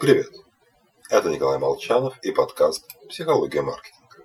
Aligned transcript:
Привет! 0.00 0.32
Это 1.10 1.28
Николай 1.28 1.58
Молчанов 1.58 2.18
и 2.22 2.32
подкаст 2.32 2.88
«Психология 3.10 3.60
маркетинга». 3.60 4.24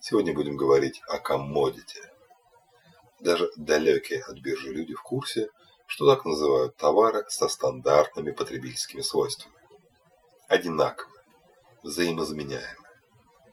Сегодня 0.00 0.32
будем 0.32 0.56
говорить 0.56 1.02
о 1.08 1.18
коммодите. 1.18 2.10
Даже 3.20 3.50
далекие 3.56 4.22
от 4.22 4.38
биржи 4.38 4.72
люди 4.72 4.94
в 4.94 5.02
курсе, 5.02 5.50
что 5.86 6.06
так 6.06 6.24
называют 6.24 6.74
товары 6.78 7.26
со 7.28 7.48
стандартными 7.48 8.30
потребительскими 8.30 9.02
свойствами. 9.02 9.54
Одинаковые, 10.48 11.22
взаимозаменяемые, 11.82 12.90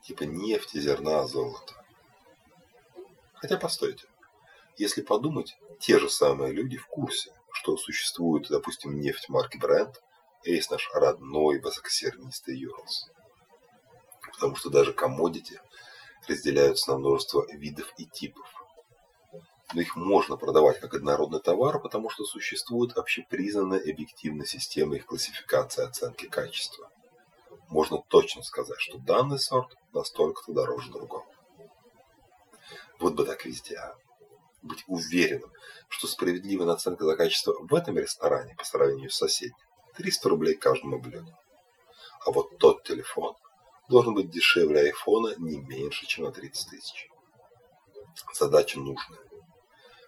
типа 0.03 0.23
нефти, 0.23 0.77
зерна, 0.77 1.27
золота. 1.27 1.83
Хотя 3.33 3.57
постойте, 3.57 4.07
если 4.77 5.01
подумать, 5.01 5.57
те 5.81 5.99
же 5.99 6.09
самые 6.09 6.53
люди 6.53 6.77
в 6.77 6.87
курсе, 6.87 7.33
что 7.51 7.75
существует, 7.75 8.47
допустим, 8.47 9.01
нефть 9.01 9.27
марки 9.27 9.57
Brent– 9.57 9.95
есть 10.55 10.71
наш 10.71 10.89
родной 10.93 11.59
высокосернистый 11.59 12.57
Юрлс. 12.57 13.09
Потому 14.31 14.55
что 14.55 14.69
даже 14.69 14.93
коммодити 14.93 15.59
разделяются 16.27 16.91
на 16.91 16.99
множество 16.99 17.45
видов 17.51 17.91
и 17.97 18.05
типов. 18.05 18.47
Но 19.73 19.81
их 19.81 19.95
можно 19.95 20.37
продавать 20.37 20.79
как 20.79 20.93
однородный 20.93 21.41
товар, 21.41 21.81
потому 21.81 22.09
что 22.09 22.23
существует 22.23 22.97
общепризнанная 22.97 23.79
объективная 23.79 24.45
система 24.45 24.95
их 24.95 25.05
классификации 25.05 25.83
оценки 25.83 26.27
качества. 26.27 26.89
Можно 27.67 28.01
точно 28.07 28.43
сказать, 28.43 28.79
что 28.79 28.97
данный 28.97 29.39
сорт 29.39 29.75
настолько-то 29.91 30.53
дороже 30.53 30.91
другого. 30.91 31.25
Вот 32.99 33.15
бы 33.15 33.25
так 33.25 33.45
везде, 33.45 33.75
а. 33.75 33.95
Быть 34.61 34.83
уверенным, 34.87 35.51
что 35.87 36.07
справедливая 36.07 36.65
наценка 36.67 37.05
за 37.05 37.15
качество 37.15 37.55
в 37.59 37.73
этом 37.75 37.97
ресторане 37.97 38.55
по 38.55 38.63
сравнению 38.63 39.09
с 39.09 39.17
соседним 39.17 39.66
300 39.97 40.29
рублей 40.29 40.55
каждому 40.55 40.99
блюду. 40.99 41.35
А 42.25 42.31
вот 42.31 42.57
тот 42.59 42.83
телефон 42.83 43.35
должен 43.89 44.13
быть 44.13 44.29
дешевле 44.29 44.81
айфона 44.81 45.33
не 45.37 45.57
меньше, 45.57 46.05
чем 46.05 46.25
на 46.25 46.31
30 46.31 46.69
тысяч. 46.69 47.09
Задача 48.33 48.79
нужная. 48.79 49.19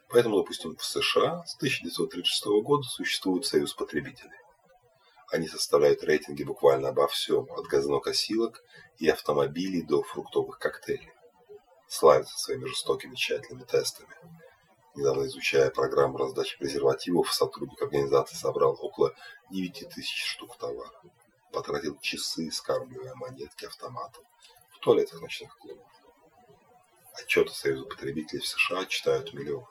Поэтому, 0.09 0.38
допустим, 0.38 0.76
в 0.76 0.84
США 0.84 1.44
с 1.46 1.56
1936 1.58 2.46
года 2.64 2.84
существует 2.84 3.46
союз 3.46 3.73
потребителей. 3.73 4.38
Они 5.31 5.48
составляют 5.48 6.03
рейтинги 6.03 6.44
буквально 6.44 6.90
обо 6.90 7.08
всем, 7.08 7.48
от 7.52 7.66
газонокосилок 7.66 8.64
и 8.98 9.08
автомобилей 9.08 9.84
до 9.84 10.02
фруктовых 10.02 10.58
коктейлей. 10.58 11.14
Славятся 11.88 12.38
своими 12.38 12.66
жестокими 12.66 13.16
тщательными 13.16 13.64
тестами 13.64 14.16
недавно 14.95 15.26
изучая 15.28 15.70
программу 15.70 16.18
раздачи 16.18 16.58
презервативов, 16.58 17.34
сотрудник 17.34 17.82
организации 17.82 18.36
собрал 18.36 18.78
около 18.80 19.14
9 19.50 19.90
тысяч 19.90 20.26
штук 20.26 20.58
товара. 20.58 21.02
Потратил 21.52 21.98
часы, 22.00 22.52
скармливая 22.52 23.16
монетки 23.16 23.66
автоматом 23.66 24.23
в 24.72 24.80
туалетах 24.80 25.22
ночных 25.22 25.58
клубов. 25.58 25.88
Отчеты 27.14 27.52
Союза 27.52 27.86
потребителей 27.86 28.42
в 28.42 28.48
США 28.48 28.86
читают 28.86 29.34
миллионы. 29.34 29.66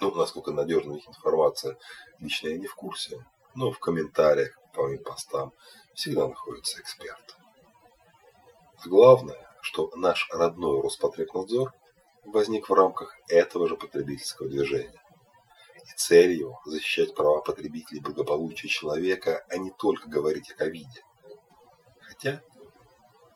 Ну, 0.00 0.14
насколько 0.14 0.50
надежна 0.50 0.94
их 0.94 1.06
информация, 1.08 1.76
лично 2.20 2.48
я 2.48 2.58
не 2.58 2.66
в 2.66 2.74
курсе, 2.74 3.24
но 3.54 3.70
в 3.70 3.78
комментариях 3.78 4.58
по 4.72 4.84
моим 4.84 5.02
постам 5.02 5.52
всегда 5.94 6.26
находятся 6.28 6.80
эксперты. 6.80 7.34
Главное, 8.86 9.50
что 9.60 9.90
наш 9.94 10.28
родной 10.30 10.80
Роспотребнадзор 10.80 11.74
возник 12.24 12.68
в 12.68 12.72
рамках 12.72 13.16
этого 13.28 13.68
же 13.68 13.76
потребительского 13.76 14.48
движения. 14.48 15.02
И 15.84 15.92
цель 15.96 16.32
его– 16.32 16.60
защищать 16.64 17.14
права 17.14 17.40
потребителей 17.40 17.98
и 17.98 18.02
благополучие 18.02 18.68
человека, 18.68 19.44
а 19.48 19.56
не 19.56 19.70
только 19.70 20.08
говорить 20.08 20.50
о 20.50 20.54
ковиде. 20.54 21.04
Хотя, 22.00 22.42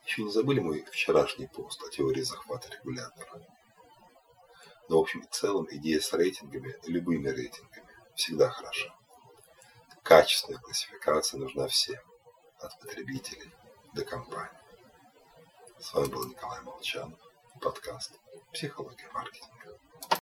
еще 0.05 0.23
не 0.23 0.31
забыли 0.31 0.59
мой 0.59 0.85
вчерашний 0.91 1.47
пост 1.47 1.81
о 1.83 1.89
теории 1.89 2.21
захвата 2.21 2.69
регулятора. 2.71 3.41
Но 4.87 4.97
в 4.97 5.01
общем 5.01 5.21
и 5.21 5.27
целом 5.31 5.67
идея 5.71 5.99
с 5.99 6.13
рейтингами, 6.13 6.75
любыми 6.85 7.27
рейтингами, 7.29 7.87
всегда 8.13 8.49
хороша. 8.49 8.93
Качественная 10.03 10.61
классификация 10.61 11.39
нужна 11.39 11.67
всем, 11.67 11.99
от 12.59 12.79
потребителей 12.79 13.51
до 13.93 14.05
компаний. 14.05 14.59
С 15.79 15.91
вами 15.93 16.07
был 16.07 16.25
Николай 16.25 16.61
Молчанов 16.61 17.24
подкаст 17.61 18.19
«Психология 18.53 19.09
маркетинга». 19.13 19.77